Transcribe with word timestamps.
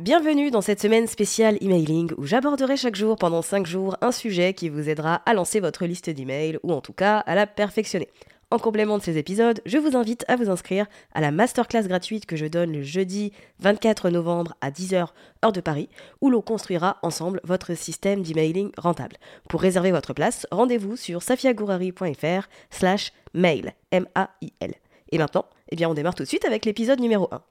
Bienvenue 0.00 0.52
dans 0.52 0.60
cette 0.60 0.80
semaine 0.80 1.08
spéciale 1.08 1.58
emailing 1.60 2.12
où 2.18 2.24
j'aborderai 2.24 2.76
chaque 2.76 2.94
jour 2.94 3.16
pendant 3.16 3.42
5 3.42 3.66
jours 3.66 3.96
un 4.00 4.12
sujet 4.12 4.54
qui 4.54 4.68
vous 4.68 4.88
aidera 4.88 5.16
à 5.26 5.34
lancer 5.34 5.58
votre 5.58 5.86
liste 5.86 6.08
d'emails 6.08 6.60
ou 6.62 6.72
en 6.72 6.80
tout 6.80 6.92
cas 6.92 7.18
à 7.18 7.34
la 7.34 7.48
perfectionner. 7.48 8.06
En 8.52 8.60
complément 8.60 8.96
de 8.98 9.02
ces 9.02 9.18
épisodes, 9.18 9.60
je 9.66 9.76
vous 9.76 9.96
invite 9.96 10.24
à 10.28 10.36
vous 10.36 10.50
inscrire 10.50 10.86
à 11.14 11.20
la 11.20 11.32
masterclass 11.32 11.88
gratuite 11.88 12.26
que 12.26 12.36
je 12.36 12.46
donne 12.46 12.74
le 12.74 12.84
jeudi 12.84 13.32
24 13.58 14.10
novembre 14.10 14.54
à 14.60 14.70
10h 14.70 15.08
heure 15.44 15.52
de 15.52 15.60
Paris 15.60 15.88
où 16.20 16.30
l'on 16.30 16.42
construira 16.42 16.98
ensemble 17.02 17.40
votre 17.42 17.74
système 17.74 18.22
d'emailing 18.22 18.70
rentable. 18.78 19.16
Pour 19.48 19.60
réserver 19.60 19.90
votre 19.90 20.14
place, 20.14 20.46
rendez-vous 20.52 20.94
sur 20.94 21.24
safiagourari.fr 21.24 22.48
slash 22.70 23.12
mail, 23.34 23.74
M-A-I-L. 23.90 24.74
Et 25.10 25.18
maintenant, 25.18 25.46
eh 25.72 25.74
bien 25.74 25.90
on 25.90 25.94
démarre 25.94 26.14
tout 26.14 26.22
de 26.22 26.28
suite 26.28 26.44
avec 26.44 26.66
l'épisode 26.66 27.00
numéro 27.00 27.26
1. 27.32 27.42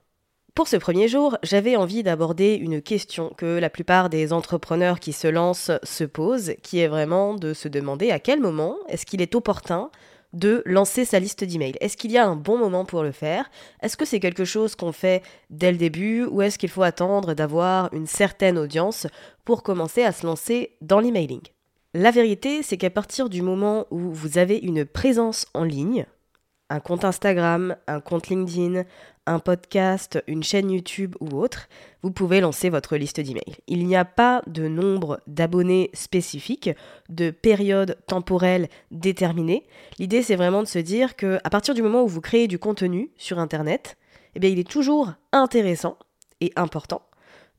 Pour 0.57 0.67
ce 0.67 0.77
premier 0.77 1.07
jour, 1.07 1.37
j'avais 1.43 1.75
envie 1.75 2.01
d'aborder 2.01 2.55
une 2.55 2.81
question 2.81 3.31
que 3.37 3.59
la 3.59 3.69
plupart 3.69 4.09
des 4.09 4.33
entrepreneurs 4.33 4.99
qui 4.99 5.13
se 5.13 5.27
lancent 5.27 5.69
se 5.83 6.03
posent, 6.03 6.55
qui 6.63 6.79
est 6.79 6.87
vraiment 6.87 7.35
de 7.35 7.53
se 7.53 7.67
demander 7.67 8.09
à 8.09 8.17
quel 8.17 8.39
moment 8.39 8.75
est-ce 8.89 9.05
qu'il 9.05 9.21
est 9.21 9.35
opportun 9.35 9.91
de 10.33 10.63
lancer 10.65 11.05
sa 11.05 11.19
liste 11.19 11.43
d'emails. 11.43 11.77
Est-ce 11.79 11.95
qu'il 11.95 12.11
y 12.11 12.17
a 12.17 12.25
un 12.25 12.35
bon 12.35 12.57
moment 12.57 12.85
pour 12.85 13.03
le 13.03 13.11
faire? 13.11 13.51
Est-ce 13.83 13.97
que 13.97 14.03
c'est 14.03 14.19
quelque 14.19 14.45
chose 14.45 14.73
qu'on 14.73 14.93
fait 14.93 15.21
dès 15.51 15.71
le 15.71 15.77
début 15.77 16.25
ou 16.25 16.41
est-ce 16.41 16.57
qu'il 16.57 16.71
faut 16.71 16.81
attendre 16.81 17.35
d'avoir 17.35 17.93
une 17.93 18.07
certaine 18.07 18.57
audience 18.57 19.05
pour 19.45 19.61
commencer 19.61 20.01
à 20.01 20.11
se 20.11 20.25
lancer 20.25 20.71
dans 20.81 20.99
l'emailing? 20.99 21.43
La 21.93 22.09
vérité, 22.09 22.63
c'est 22.63 22.77
qu'à 22.77 22.89
partir 22.89 23.29
du 23.29 23.43
moment 23.43 23.85
où 23.91 23.99
vous 23.99 24.39
avez 24.39 24.57
une 24.57 24.85
présence 24.85 25.45
en 25.53 25.63
ligne, 25.63 26.07
un 26.69 26.79
compte 26.79 27.05
Instagram, 27.05 27.75
un 27.87 28.01
compte 28.01 28.27
LinkedIn, 28.27 28.83
un 29.27 29.39
podcast, 29.39 30.23
une 30.25 30.41
chaîne 30.41 30.71
YouTube 30.71 31.15
ou 31.19 31.37
autre, 31.37 31.67
vous 32.01 32.11
pouvez 32.11 32.41
lancer 32.41 32.69
votre 32.69 32.97
liste 32.97 33.19
d'emails. 33.19 33.57
Il 33.67 33.85
n'y 33.85 33.95
a 33.95 34.05
pas 34.05 34.41
de 34.47 34.67
nombre 34.67 35.19
d'abonnés 35.27 35.91
spécifique, 35.93 36.69
de 37.09 37.29
période 37.29 37.97
temporelle 38.07 38.69
déterminée. 38.89 39.67
L'idée, 39.99 40.23
c'est 40.23 40.35
vraiment 40.35 40.63
de 40.63 40.67
se 40.67 40.79
dire 40.79 41.15
que 41.15 41.39
à 41.43 41.49
partir 41.49 41.73
du 41.73 41.81
moment 41.81 42.03
où 42.03 42.07
vous 42.07 42.21
créez 42.21 42.47
du 42.47 42.57
contenu 42.57 43.11
sur 43.17 43.37
Internet, 43.37 43.97
eh 44.35 44.39
bien, 44.39 44.49
il 44.49 44.59
est 44.59 44.69
toujours 44.69 45.13
intéressant 45.31 45.97
et 46.41 46.53
important 46.55 47.01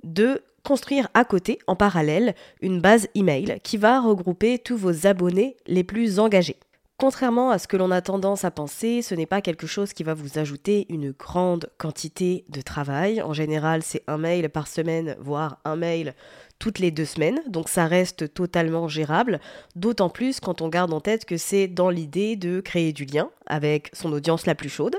de 0.03 0.43
construire 0.65 1.09
à 1.15 1.25
côté, 1.25 1.59
en 1.67 1.77
parallèle, 1.77 2.35
une 2.61 2.81
base 2.81 3.09
email 3.15 3.59
qui 3.63 3.77
va 3.77 4.01
regrouper 4.01 4.59
tous 4.59 4.77
vos 4.77 5.07
abonnés 5.07 5.57
les 5.67 5.85
plus 5.85 6.19
engagés. 6.19 6.59
Contrairement 7.01 7.51
à 7.51 7.61
ce 7.61 7.69
que 7.69 7.77
l'on 7.77 7.93
a 7.93 8.01
tendance 8.01 8.45
à 8.45 8.51
penser, 8.51 9.03
ce 9.03 9.15
n'est 9.15 9.25
pas 9.25 9.41
quelque 9.41 9.69
chose 9.69 9.93
qui 9.93 10.03
va 10.03 10.15
vous 10.15 10.41
ajouter 10.41 10.85
une 10.89 11.13
grande 11.13 11.71
quantité 11.79 12.45
de 12.49 12.61
travail. 12.61 13.23
En 13.23 13.33
général, 13.33 13.85
c'est 13.85 14.03
un 14.09 14.19
mail 14.19 14.51
par 14.51 14.67
semaine, 14.67 15.15
voire 15.21 15.61
un 15.65 15.77
mail 15.77 16.17
toutes 16.59 16.81
les 16.81 16.91
deux 16.91 17.05
semaines, 17.05 17.41
donc 17.47 17.69
ça 17.69 17.87
reste 17.87 18.35
totalement 18.35 18.89
gérable, 18.89 19.39
d'autant 19.77 20.09
plus 20.09 20.41
quand 20.41 20.61
on 20.61 20.67
garde 20.67 20.93
en 20.93 21.01
tête 21.01 21.25
que 21.25 21.37
c'est 21.37 21.69
dans 21.69 21.89
l'idée 21.89 22.35
de 22.35 22.61
créer 22.61 22.93
du 22.93 23.05
lien 23.05 23.31
avec 23.47 23.91
son 23.93 24.13
audience 24.13 24.45
la 24.45 24.57
plus 24.57 24.69
chaude, 24.69 24.97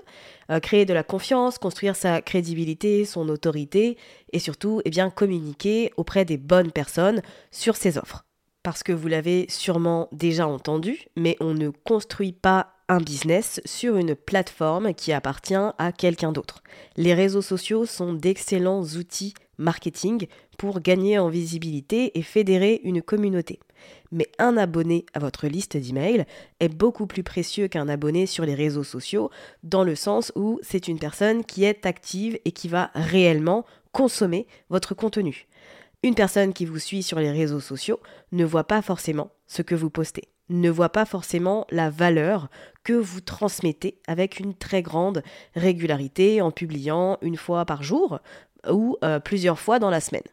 euh, 0.52 0.62
créer 0.62 0.86
de 0.86 0.94
la 0.94 1.04
confiance, 1.04 1.58
construire 1.58 1.98
sa 1.98 2.22
crédibilité, 2.22 3.04
son 3.04 3.28
autorité, 3.28 3.98
et 4.31 4.40
surtout 4.40 4.81
eh 4.86 4.90
bien, 4.90 5.10
communiquer 5.10 5.92
auprès 5.98 6.24
des 6.24 6.38
bonnes 6.38 6.72
personnes 6.72 7.22
sur 7.52 7.76
ses 7.76 7.98
offres 7.98 8.24
parce 8.69 8.84
que 8.84 8.91
vous 8.91 9.07
l'avez 9.07 9.47
sûrement 9.50 10.09
déjà 10.12 10.47
entendu, 10.47 11.07
mais 11.16 11.35
on 11.40 11.56
ne 11.56 11.69
construit 11.69 12.34
pas 12.34 12.75
un 12.88 13.00
business 13.00 13.62
sur 13.66 13.97
une 13.97 14.13
plateforme 14.13 14.94
qui 14.94 15.12
appartient 15.12 15.56
à 15.56 15.91
quelqu'un 15.91 16.31
d'autre. 16.31 16.62
Les 16.96 17.16
réseaux 17.16 17.41
sociaux 17.41 17.88
sont 17.88 18.13
d'excellents 18.13 18.84
outils 18.84 19.34
marketing 19.57 20.28
pour 20.59 20.81
gagner 20.81 21.18
en 21.18 21.30
visibilité 21.30 22.16
et 22.19 22.22
fédérer 22.22 22.80
une 22.84 23.02
communauté. 23.02 23.59
Mais 24.12 24.28
un 24.38 24.56
abonné 24.56 25.07
à 25.16 25.19
votre 25.19 25.47
liste 25.47 25.75
d'emails 25.75 26.28
est 26.59 26.69
beaucoup 26.69 27.07
plus 27.07 27.24
précieux 27.24 27.69
qu'un 27.69 27.89
abonné 27.89 28.27
sur 28.27 28.45
les 28.45 28.54
réseaux 28.54 28.83
sociaux, 28.83 29.31
dans 29.63 29.83
le 29.83 29.95
sens 29.95 30.31
où 30.36 30.60
c'est 30.62 30.88
une 30.88 31.00
personne 31.00 31.44
qui 31.44 31.63
est 31.63 31.88
active 31.88 32.38
et 32.45 32.51
qui 32.51 32.68
va 32.68 32.92
réellement 32.94 33.66
consommer 33.94 34.45
votre 34.69 34.94
contenu. 34.94 35.48
Une 36.01 36.16
personne 36.16 36.54
qui 36.54 36.66
vous 36.66 36.80
suit 36.80 37.04
sur 37.04 37.19
les 37.19 37.31
réseaux 37.31 37.60
sociaux 37.60 38.00
ne 38.31 38.46
voit 38.46 38.63
pas 38.63 38.81
forcément 38.81 39.31
ce 39.48 39.62
que 39.62 39.75
vous 39.75 39.90
postez, 39.90 40.30
ne 40.48 40.69
voit 40.69 40.94
pas 40.94 41.04
forcément 41.04 41.68
la 41.72 41.90
valeur 41.90 42.48
que 42.86 42.94
vous 42.94 43.19
transmettez 43.19 43.98
avec 44.07 44.40
une 44.40 44.54
très 44.54 44.81
grande 44.81 45.24
régularité 45.56 46.42
en 46.42 46.51
publiant 46.51 47.18
une 47.22 47.36
fois 47.36 47.66
par 47.66 47.84
jour 47.84 48.19
ou 48.69 48.96
euh, 49.04 49.19
plusieurs 49.19 49.60
fois 49.60 49.78
dans 49.80 49.90
la 49.90 50.00
semaine. 50.00 50.24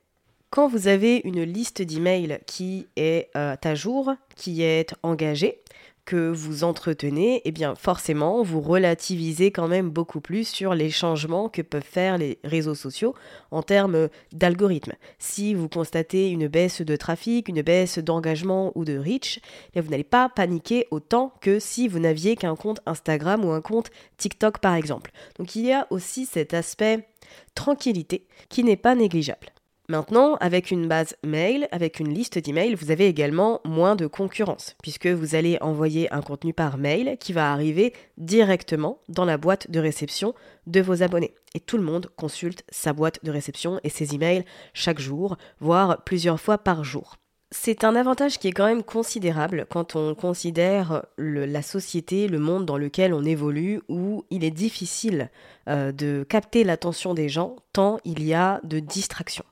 Quand 0.50 0.68
vous 0.68 0.86
avez 0.86 1.20
une 1.24 1.42
liste 1.42 1.82
d'emails 1.82 2.38
qui 2.46 2.86
est 2.94 3.28
euh, 3.36 3.56
à 3.60 3.74
jour, 3.74 4.14
qui 4.36 4.62
est 4.62 4.94
engagée, 5.02 5.62
que 6.06 6.30
vous 6.30 6.64
entretenez, 6.64 7.42
eh 7.44 7.52
bien 7.52 7.74
forcément, 7.74 8.42
vous 8.42 8.60
relativisez 8.60 9.50
quand 9.50 9.68
même 9.68 9.90
beaucoup 9.90 10.20
plus 10.20 10.48
sur 10.48 10.74
les 10.74 10.90
changements 10.90 11.48
que 11.48 11.60
peuvent 11.60 11.82
faire 11.82 12.16
les 12.16 12.38
réseaux 12.44 12.74
sociaux 12.74 13.14
en 13.50 13.62
termes 13.62 14.08
d'algorithme. 14.32 14.92
Si 15.18 15.52
vous 15.52 15.68
constatez 15.68 16.30
une 16.30 16.46
baisse 16.46 16.80
de 16.80 16.96
trafic, 16.96 17.48
une 17.48 17.62
baisse 17.62 17.98
d'engagement 17.98 18.72
ou 18.76 18.84
de 18.84 18.96
reach, 18.96 19.40
eh 19.74 19.80
vous 19.80 19.90
n'allez 19.90 20.04
pas 20.04 20.28
paniquer 20.28 20.86
autant 20.90 21.34
que 21.40 21.58
si 21.58 21.88
vous 21.88 21.98
n'aviez 21.98 22.36
qu'un 22.36 22.56
compte 22.56 22.80
Instagram 22.86 23.44
ou 23.44 23.50
un 23.50 23.60
compte 23.60 23.90
TikTok 24.16 24.58
par 24.58 24.74
exemple. 24.74 25.10
Donc 25.38 25.56
il 25.56 25.66
y 25.66 25.72
a 25.72 25.86
aussi 25.90 26.24
cet 26.24 26.54
aspect 26.54 27.08
tranquillité 27.54 28.26
qui 28.48 28.62
n'est 28.62 28.76
pas 28.76 28.94
négligeable. 28.94 29.48
Maintenant, 29.88 30.34
avec 30.40 30.72
une 30.72 30.88
base 30.88 31.14
mail, 31.24 31.68
avec 31.70 32.00
une 32.00 32.12
liste 32.12 32.38
d'emails, 32.38 32.74
vous 32.74 32.90
avez 32.90 33.06
également 33.06 33.60
moins 33.64 33.94
de 33.94 34.08
concurrence, 34.08 34.74
puisque 34.82 35.06
vous 35.06 35.36
allez 35.36 35.58
envoyer 35.60 36.12
un 36.12 36.22
contenu 36.22 36.52
par 36.52 36.76
mail 36.76 37.16
qui 37.20 37.32
va 37.32 37.52
arriver 37.52 37.92
directement 38.18 38.98
dans 39.08 39.24
la 39.24 39.38
boîte 39.38 39.70
de 39.70 39.78
réception 39.78 40.34
de 40.66 40.80
vos 40.80 41.04
abonnés. 41.04 41.34
Et 41.54 41.60
tout 41.60 41.76
le 41.76 41.84
monde 41.84 42.08
consulte 42.16 42.64
sa 42.68 42.92
boîte 42.92 43.24
de 43.24 43.30
réception 43.30 43.78
et 43.84 43.88
ses 43.88 44.12
emails 44.14 44.44
chaque 44.74 44.98
jour, 44.98 45.36
voire 45.60 46.02
plusieurs 46.02 46.40
fois 46.40 46.58
par 46.58 46.82
jour. 46.82 47.14
C'est 47.52 47.84
un 47.84 47.94
avantage 47.94 48.40
qui 48.40 48.48
est 48.48 48.52
quand 48.52 48.66
même 48.66 48.82
considérable 48.82 49.66
quand 49.70 49.94
on 49.94 50.16
considère 50.16 51.04
la 51.16 51.62
société, 51.62 52.26
le 52.26 52.40
monde 52.40 52.66
dans 52.66 52.76
lequel 52.76 53.14
on 53.14 53.24
évolue, 53.24 53.82
où 53.88 54.24
il 54.30 54.42
est 54.42 54.50
difficile 54.50 55.30
euh, 55.68 55.92
de 55.92 56.26
capter 56.28 56.64
l'attention 56.64 57.14
des 57.14 57.28
gens 57.28 57.54
tant 57.72 57.98
il 58.04 58.24
y 58.24 58.34
a 58.34 58.60
de 58.64 58.80
distractions. 58.80 59.44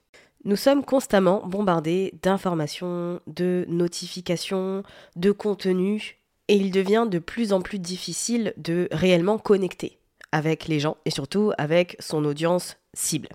Nous 0.47 0.57
sommes 0.57 0.85
constamment 0.85 1.43
bombardés 1.47 2.13
d'informations, 2.23 3.21
de 3.27 3.65
notifications, 3.67 4.83
de 5.17 5.31
contenus, 5.31 6.17
et 6.49 6.57
il 6.57 6.71
devient 6.71 7.07
de 7.11 7.19
plus 7.19 7.55
en 7.55 7.63
plus 7.63 7.79
difficile 7.79 8.53
de 8.59 8.87
réellement 8.93 9.39
connecter 9.39 9.99
avec 10.33 10.69
les 10.69 10.81
gens 10.81 10.99
et 11.07 11.11
surtout 11.11 11.53
avec 11.57 11.97
son 11.99 12.27
audience 12.27 12.77
cible. 12.93 13.29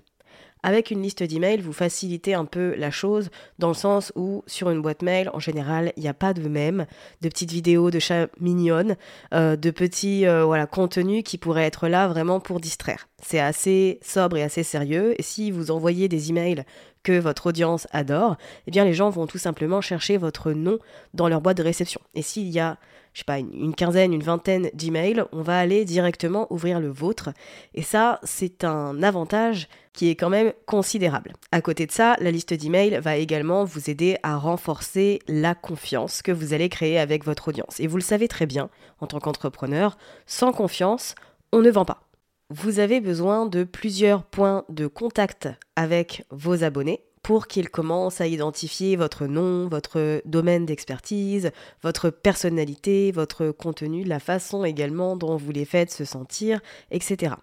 Avec 0.62 0.90
une 0.90 1.02
liste 1.02 1.22
d'emails, 1.22 1.62
vous 1.62 1.72
facilitez 1.72 2.34
un 2.34 2.44
peu 2.44 2.74
la 2.76 2.90
chose 2.90 3.30
dans 3.58 3.68
le 3.68 3.74
sens 3.74 4.12
où 4.14 4.44
sur 4.46 4.68
une 4.68 4.82
boîte 4.82 5.02
mail, 5.02 5.30
en 5.32 5.38
général, 5.38 5.92
il 5.96 6.02
n'y 6.02 6.08
a 6.08 6.14
pas 6.14 6.34
de 6.34 6.46
mèmes, 6.48 6.86
de 7.22 7.28
petites 7.28 7.50
vidéos 7.50 7.90
de 7.90 7.98
chats 7.98 8.28
mignonnes, 8.40 8.96
euh, 9.32 9.56
de 9.56 9.70
petits 9.70 10.26
euh, 10.26 10.44
voilà, 10.44 10.66
contenus 10.66 11.22
qui 11.24 11.38
pourraient 11.38 11.64
être 11.64 11.88
là 11.88 12.08
vraiment 12.08 12.40
pour 12.40 12.60
distraire. 12.60 13.08
C'est 13.22 13.40
assez 13.40 14.00
sobre 14.02 14.36
et 14.36 14.42
assez 14.42 14.62
sérieux. 14.62 15.14
Et 15.18 15.22
si 15.22 15.50
vous 15.50 15.70
envoyez 15.70 16.08
des 16.08 16.28
emails 16.28 16.64
que 17.02 17.18
votre 17.18 17.46
audience 17.46 17.86
adore, 17.92 18.36
eh 18.66 18.70
bien 18.70 18.84
les 18.84 18.94
gens 18.94 19.10
vont 19.10 19.26
tout 19.26 19.38
simplement 19.38 19.80
chercher 19.80 20.16
votre 20.16 20.52
nom 20.52 20.78
dans 21.14 21.28
leur 21.28 21.40
boîte 21.40 21.56
de 21.56 21.62
réception. 21.62 22.00
Et 22.14 22.22
s'il 22.22 22.48
y 22.48 22.60
a 22.60 22.78
je 23.12 23.20
sais 23.20 23.24
pas, 23.24 23.38
une, 23.38 23.74
quinzaine, 23.74 24.12
une 24.12 24.22
vingtaine 24.22 24.70
d'emails, 24.72 25.24
on 25.32 25.42
va 25.42 25.58
aller 25.58 25.84
directement 25.84 26.46
ouvrir 26.52 26.80
le 26.80 26.88
vôtre. 26.88 27.30
Et 27.74 27.82
ça, 27.82 28.20
c'est 28.22 28.62
un 28.62 29.02
avantage 29.02 29.68
qui 29.92 30.10
est 30.10 30.14
quand 30.14 30.28
même 30.28 30.52
considérable. 30.66 31.32
À 31.50 31.60
côté 31.60 31.86
de 31.86 31.92
ça, 31.92 32.16
la 32.20 32.30
liste 32.30 32.54
d'emails 32.54 33.00
va 33.00 33.16
également 33.16 33.64
vous 33.64 33.90
aider 33.90 34.16
à 34.22 34.36
renforcer 34.36 35.18
la 35.26 35.54
confiance 35.54 36.22
que 36.22 36.30
vous 36.30 36.54
allez 36.54 36.68
créer 36.68 36.98
avec 36.98 37.24
votre 37.24 37.48
audience. 37.48 37.80
Et 37.80 37.88
vous 37.88 37.96
le 37.96 38.02
savez 38.02 38.28
très 38.28 38.46
bien, 38.46 38.70
en 39.00 39.08
tant 39.08 39.18
qu'entrepreneur, 39.18 39.98
sans 40.26 40.52
confiance, 40.52 41.16
on 41.52 41.60
ne 41.60 41.70
vend 41.70 41.84
pas. 41.84 42.09
Vous 42.52 42.80
avez 42.80 43.00
besoin 43.00 43.46
de 43.46 43.62
plusieurs 43.62 44.24
points 44.24 44.64
de 44.68 44.88
contact 44.88 45.48
avec 45.76 46.24
vos 46.30 46.64
abonnés 46.64 47.04
pour 47.22 47.46
qu'ils 47.46 47.70
commencent 47.70 48.20
à 48.20 48.26
identifier 48.26 48.96
votre 48.96 49.26
nom, 49.26 49.68
votre 49.68 50.20
domaine 50.24 50.66
d'expertise, 50.66 51.52
votre 51.84 52.10
personnalité, 52.10 53.12
votre 53.12 53.52
contenu, 53.52 54.02
la 54.02 54.18
façon 54.18 54.64
également 54.64 55.16
dont 55.16 55.36
vous 55.36 55.52
les 55.52 55.64
faites 55.64 55.92
se 55.92 56.04
sentir, 56.04 56.60
etc. 56.90 57.34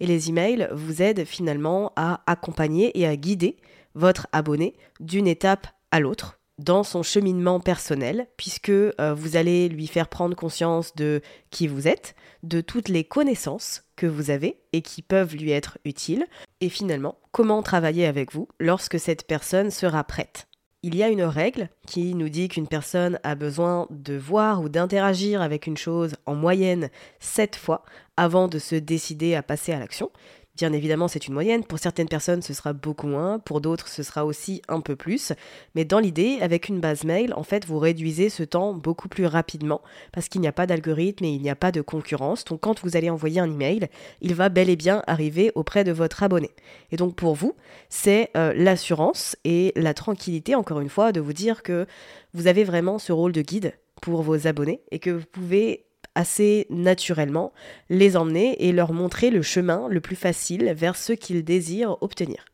Et 0.00 0.06
les 0.08 0.30
emails 0.30 0.68
vous 0.72 1.00
aident 1.00 1.24
finalement 1.24 1.92
à 1.94 2.22
accompagner 2.26 2.98
et 2.98 3.06
à 3.06 3.14
guider 3.14 3.58
votre 3.94 4.26
abonné 4.32 4.74
d'une 4.98 5.28
étape 5.28 5.68
à 5.92 6.00
l'autre 6.00 6.40
dans 6.58 6.82
son 6.82 7.02
cheminement 7.02 7.60
personnel, 7.60 8.28
puisque 8.36 8.70
euh, 8.70 9.14
vous 9.14 9.36
allez 9.36 9.68
lui 9.68 9.86
faire 9.86 10.08
prendre 10.08 10.34
conscience 10.34 10.94
de 10.94 11.20
qui 11.50 11.66
vous 11.66 11.86
êtes, 11.86 12.14
de 12.42 12.60
toutes 12.60 12.88
les 12.88 13.04
connaissances 13.04 13.82
que 13.96 14.06
vous 14.06 14.30
avez 14.30 14.60
et 14.72 14.82
qui 14.82 15.02
peuvent 15.02 15.36
lui 15.36 15.50
être 15.50 15.78
utiles, 15.84 16.26
et 16.60 16.68
finalement, 16.68 17.18
comment 17.32 17.62
travailler 17.62 18.06
avec 18.06 18.32
vous 18.32 18.48
lorsque 18.58 18.98
cette 18.98 19.26
personne 19.26 19.70
sera 19.70 20.04
prête? 20.04 20.46
Il 20.82 20.94
y 20.94 21.02
a 21.02 21.08
une 21.08 21.24
règle 21.24 21.68
qui 21.86 22.14
nous 22.14 22.28
dit 22.28 22.48
qu'une 22.48 22.68
personne 22.68 23.18
a 23.24 23.34
besoin 23.34 23.88
de 23.90 24.16
voir 24.16 24.62
ou 24.62 24.68
d'interagir 24.68 25.42
avec 25.42 25.66
une 25.66 25.76
chose 25.76 26.14
en 26.26 26.34
moyenne 26.34 26.90
7 27.18 27.56
fois 27.56 27.84
avant 28.16 28.46
de 28.46 28.58
se 28.58 28.76
décider 28.76 29.34
à 29.34 29.42
passer 29.42 29.72
à 29.72 29.80
l'action. 29.80 30.10
Bien 30.56 30.72
évidemment, 30.72 31.06
c'est 31.06 31.26
une 31.26 31.34
moyenne. 31.34 31.64
Pour 31.64 31.78
certaines 31.78 32.08
personnes, 32.08 32.40
ce 32.40 32.54
sera 32.54 32.72
beaucoup 32.72 33.06
moins. 33.06 33.38
Pour 33.38 33.60
d'autres, 33.60 33.88
ce 33.88 34.02
sera 34.02 34.24
aussi 34.24 34.62
un 34.68 34.80
peu 34.80 34.96
plus. 34.96 35.34
Mais 35.74 35.84
dans 35.84 35.98
l'idée, 35.98 36.38
avec 36.40 36.70
une 36.70 36.80
base 36.80 37.04
mail, 37.04 37.34
en 37.34 37.42
fait, 37.42 37.66
vous 37.66 37.78
réduisez 37.78 38.30
ce 38.30 38.42
temps 38.42 38.72
beaucoup 38.72 39.08
plus 39.08 39.26
rapidement 39.26 39.82
parce 40.12 40.30
qu'il 40.30 40.40
n'y 40.40 40.48
a 40.48 40.52
pas 40.52 40.66
d'algorithme 40.66 41.26
et 41.26 41.34
il 41.34 41.42
n'y 41.42 41.50
a 41.50 41.56
pas 41.56 41.72
de 41.72 41.82
concurrence. 41.82 42.46
Donc, 42.46 42.60
quand 42.60 42.82
vous 42.82 42.96
allez 42.96 43.10
envoyer 43.10 43.38
un 43.38 43.50
email, 43.50 43.88
il 44.22 44.34
va 44.34 44.48
bel 44.48 44.70
et 44.70 44.76
bien 44.76 45.02
arriver 45.06 45.52
auprès 45.56 45.84
de 45.84 45.92
votre 45.92 46.22
abonné. 46.22 46.50
Et 46.90 46.96
donc, 46.96 47.16
pour 47.16 47.34
vous, 47.34 47.54
c'est 47.90 48.30
euh, 48.34 48.54
l'assurance 48.56 49.36
et 49.44 49.74
la 49.76 49.92
tranquillité, 49.92 50.54
encore 50.54 50.80
une 50.80 50.88
fois, 50.88 51.12
de 51.12 51.20
vous 51.20 51.34
dire 51.34 51.62
que 51.62 51.86
vous 52.32 52.46
avez 52.46 52.64
vraiment 52.64 52.98
ce 52.98 53.12
rôle 53.12 53.32
de 53.32 53.42
guide 53.42 53.74
pour 54.00 54.22
vos 54.22 54.46
abonnés 54.46 54.80
et 54.90 55.00
que 55.00 55.10
vous 55.10 55.26
pouvez 55.30 55.85
assez 56.16 56.66
naturellement 56.70 57.52
les 57.90 58.16
emmener 58.16 58.66
et 58.66 58.72
leur 58.72 58.92
montrer 58.92 59.30
le 59.30 59.42
chemin 59.42 59.86
le 59.88 60.00
plus 60.00 60.16
facile 60.16 60.72
vers 60.74 60.96
ce 60.96 61.12
qu'ils 61.12 61.44
désirent 61.44 61.98
obtenir. 62.00 62.46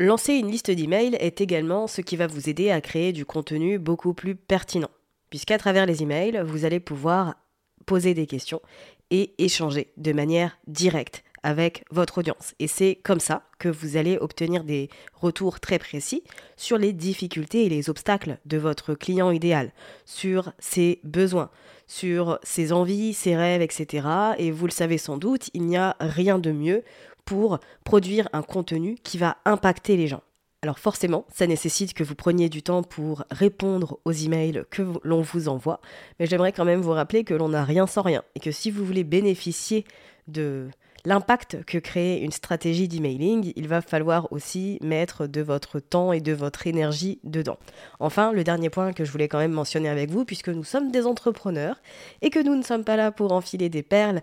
Lancer 0.00 0.32
une 0.32 0.50
liste 0.50 0.70
d'emails 0.70 1.16
est 1.20 1.40
également 1.40 1.86
ce 1.86 2.00
qui 2.00 2.16
va 2.16 2.26
vous 2.26 2.48
aider 2.48 2.70
à 2.70 2.80
créer 2.80 3.12
du 3.12 3.26
contenu 3.26 3.78
beaucoup 3.78 4.14
plus 4.14 4.34
pertinent, 4.34 4.90
puisqu'à 5.28 5.58
travers 5.58 5.86
les 5.86 6.02
emails, 6.02 6.42
vous 6.44 6.64
allez 6.64 6.80
pouvoir 6.80 7.36
poser 7.84 8.14
des 8.14 8.26
questions 8.26 8.62
et 9.10 9.34
échanger 9.38 9.92
de 9.98 10.12
manière 10.12 10.58
directe 10.66 11.22
avec 11.42 11.84
votre 11.90 12.18
audience. 12.18 12.54
Et 12.58 12.66
c'est 12.66 12.96
comme 13.02 13.20
ça 13.20 13.42
que 13.58 13.68
vous 13.68 13.96
allez 13.96 14.18
obtenir 14.18 14.64
des 14.64 14.88
retours 15.14 15.60
très 15.60 15.78
précis 15.78 16.22
sur 16.56 16.78
les 16.78 16.92
difficultés 16.92 17.66
et 17.66 17.68
les 17.68 17.90
obstacles 17.90 18.38
de 18.46 18.58
votre 18.58 18.94
client 18.94 19.30
idéal, 19.30 19.72
sur 20.04 20.52
ses 20.58 21.00
besoins, 21.04 21.50
sur 21.86 22.38
ses 22.42 22.72
envies, 22.72 23.14
ses 23.14 23.36
rêves, 23.36 23.62
etc. 23.62 24.06
Et 24.38 24.50
vous 24.50 24.66
le 24.66 24.72
savez 24.72 24.98
sans 24.98 25.18
doute, 25.18 25.50
il 25.54 25.66
n'y 25.66 25.76
a 25.76 25.96
rien 26.00 26.38
de 26.38 26.52
mieux 26.52 26.82
pour 27.24 27.58
produire 27.84 28.28
un 28.32 28.42
contenu 28.42 28.96
qui 29.02 29.18
va 29.18 29.36
impacter 29.44 29.96
les 29.96 30.08
gens. 30.08 30.22
Alors 30.62 30.78
forcément, 30.78 31.24
ça 31.32 31.46
nécessite 31.46 31.94
que 31.94 32.04
vous 32.04 32.14
preniez 32.14 32.50
du 32.50 32.62
temps 32.62 32.82
pour 32.82 33.24
répondre 33.30 33.98
aux 34.04 34.12
emails 34.12 34.64
que 34.70 34.82
l'on 35.04 35.22
vous 35.22 35.48
envoie, 35.48 35.80
mais 36.18 36.26
j'aimerais 36.26 36.52
quand 36.52 36.66
même 36.66 36.82
vous 36.82 36.90
rappeler 36.90 37.24
que 37.24 37.32
l'on 37.32 37.48
n'a 37.48 37.64
rien 37.64 37.86
sans 37.86 38.02
rien 38.02 38.22
et 38.34 38.40
que 38.40 38.50
si 38.50 38.70
vous 38.70 38.84
voulez 38.84 39.04
bénéficier 39.04 39.86
de 40.28 40.68
l'impact 41.04 41.64
que 41.64 41.78
crée 41.78 42.18
une 42.18 42.32
stratégie 42.32 42.88
d'emailing, 42.88 43.52
il 43.56 43.68
va 43.68 43.80
falloir 43.80 44.30
aussi 44.32 44.78
mettre 44.82 45.26
de 45.26 45.40
votre 45.40 45.80
temps 45.80 46.12
et 46.12 46.20
de 46.20 46.32
votre 46.32 46.66
énergie 46.66 47.20
dedans. 47.24 47.58
Enfin, 47.98 48.32
le 48.32 48.44
dernier 48.44 48.70
point 48.70 48.92
que 48.92 49.04
je 49.04 49.12
voulais 49.12 49.28
quand 49.28 49.38
même 49.38 49.52
mentionner 49.52 49.88
avec 49.88 50.10
vous, 50.10 50.24
puisque 50.24 50.48
nous 50.48 50.64
sommes 50.64 50.90
des 50.90 51.06
entrepreneurs 51.06 51.80
et 52.22 52.30
que 52.30 52.42
nous 52.42 52.54
ne 52.54 52.62
sommes 52.62 52.84
pas 52.84 52.96
là 52.96 53.12
pour 53.12 53.32
enfiler 53.32 53.68
des 53.68 53.82
perles, 53.82 54.20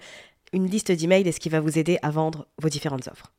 une 0.53 0.67
liste 0.67 0.91
d'emails 0.91 1.27
est 1.27 1.31
ce 1.31 1.39
qui 1.39 1.49
va 1.49 1.59
vous 1.59 1.77
aider 1.77 1.99
à 2.01 2.11
vendre 2.11 2.47
vos 2.61 2.69
différentes 2.69 3.07
offres? 3.07 3.33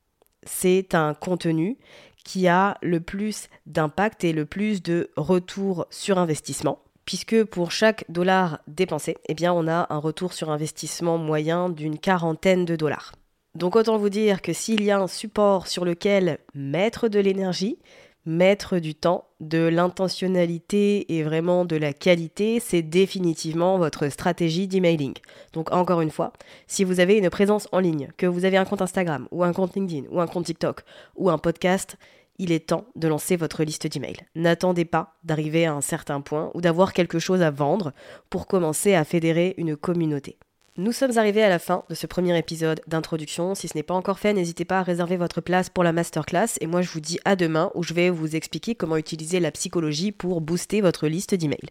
C'est 0.45 0.95
un 0.95 1.15
contenu 1.15 1.79
qui 2.25 2.49
a 2.49 2.77
le 2.83 3.01
plus 3.01 3.49
d'impact 3.67 4.25
et 4.25 4.33
le 4.33 4.45
plus 4.45 4.83
de 4.83 5.11
retour 5.17 5.87
sur 5.91 6.19
investissement 6.19 6.81
puisque 7.09 7.43
pour 7.45 7.71
chaque 7.71 8.05
dollar 8.11 8.59
dépensé, 8.67 9.17
eh 9.31 9.35
bien, 9.35 9.51
on 9.55 9.67
a 9.67 9.87
un 9.89 9.97
retour 9.97 10.35
sur 10.35 10.51
investissement 10.51 11.17
moyen 11.17 11.71
d'une 11.71 11.99
quarantaine 11.99 12.67
de 12.67 12.77
dollars. 12.77 13.13
Donc 13.59 13.75
autant 13.75 13.99
vous 13.99 14.09
dire 14.09 14.41
que 14.41 14.53
s'il 14.53 14.85
y 14.85 14.93
a 14.93 15.01
un 15.01 15.09
support 15.09 15.67
sur 15.67 15.85
lequel 15.85 16.39
mettre 16.55 17.09
de 17.09 17.19
l'énergie, 17.19 17.77
mettre 18.25 18.79
du 18.79 18.95
temps, 18.95 19.25
de 19.41 19.59
l'intentionnalité 19.59 21.17
et 21.17 21.25
vraiment 21.25 21.65
de 21.65 21.75
la 21.75 21.93
qualité, 21.93 22.61
c'est 22.61 22.83
définitivement 22.83 23.77
votre 23.77 24.11
stratégie 24.11 24.69
d'emailing. 24.69 25.15
Donc 25.55 25.73
encore 25.73 26.03
une 26.03 26.13
fois, 26.13 26.33
si 26.69 26.85
vous 26.85 27.01
avez 27.01 27.17
une 27.17 27.31
présence 27.31 27.67
en 27.73 27.81
ligne, 27.81 28.11
que 28.17 28.27
vous 28.27 28.45
avez 28.45 28.59
un 28.59 28.65
compte 28.65 28.81
Instagram 28.81 29.27
ou 29.33 29.43
un 29.43 29.53
compte 29.53 29.75
LinkedIn 29.75 30.07
ou 30.13 30.21
un 30.21 30.29
compte 30.29 30.45
TikTok 30.45 30.85
ou 31.17 31.29
un 31.29 31.39
podcast, 31.39 31.97
il 32.39 32.53
est 32.53 32.69
temps 32.69 32.85
de 32.95 33.09
lancer 33.09 33.35
votre 33.35 33.65
liste 33.65 33.89
d'emails. 33.89 34.25
N'attendez 34.37 34.85
pas 34.85 35.17
d'arriver 35.25 35.67
à 35.67 35.75
un 35.75 35.81
certain 35.81 36.21
point 36.21 36.53
ou 36.55 36.61
d'avoir 36.61 36.93
quelque 36.93 37.19
chose 37.19 37.43
à 37.43 37.51
vendre 37.51 37.93
pour 38.31 38.47
commencer 38.47 38.95
à 38.95 39.03
fédérer 39.03 39.55
une 39.59 39.77
communauté. 39.77 40.39
Nous 40.81 40.93
sommes 40.93 41.19
arrivés 41.19 41.43
à 41.43 41.49
la 41.49 41.59
fin 41.59 41.83
de 41.91 41.97
ce 41.97 42.07
premier 42.07 42.39
épisode 42.39 42.81
d'introduction. 42.87 43.57
Si 43.57 43.67
ce 43.67 43.77
n'est 43.77 43.83
pas 43.83 43.95
encore 43.95 44.21
fait, 44.21 44.33
n'hésitez 44.33 44.65
pas 44.65 44.79
à 44.79 44.85
réserver 44.85 45.17
votre 45.17 45.41
place 45.41 45.71
pour 45.71 45.83
la 45.83 45.93
masterclass. 45.93 46.51
Et 46.61 46.69
moi, 46.69 46.83
je 46.83 46.91
vous 46.91 47.01
dis 47.01 47.19
à 47.25 47.35
demain 47.35 47.73
où 47.75 47.83
je 47.83 47.95
vais 47.95 48.11
vous 48.11 48.37
expliquer 48.37 48.77
comment 48.77 48.97
utiliser 48.97 49.41
la 49.41 49.51
psychologie 49.51 50.13
pour 50.13 50.41
booster 50.41 50.81
votre 50.81 51.09
liste 51.09 51.35
d'emails. 51.35 51.71